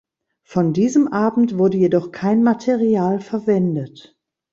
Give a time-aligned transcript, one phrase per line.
[0.41, 4.17] Von diesem Abend wurde jedoch kein Material verwendet.